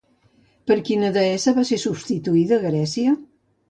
[0.71, 3.19] Per quina deessa va ser substituïda a Grècia?